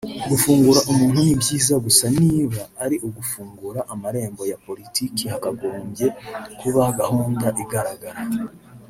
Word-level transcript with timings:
Gufungura 0.29 0.79
umuntu 0.91 1.19
ni 1.25 1.35
byiza 1.41 1.73
gusa 1.85 2.05
niba 2.21 2.61
ari 2.83 2.95
ugufungura 3.07 3.79
amarembo 3.93 4.41
ya 4.51 4.57
politike 4.65 5.23
hakagombye 5.33 6.07
kuba 6.59 6.81
gahunda 6.99 7.47
igaragara 7.63 8.19